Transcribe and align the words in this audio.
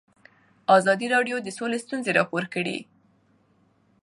ازادي 0.77 1.07
راډیو 1.15 1.37
د 1.41 1.47
سوله 1.57 1.77
ستونزې 1.85 2.11
راپور 2.19 2.43
کړي. 2.53 2.77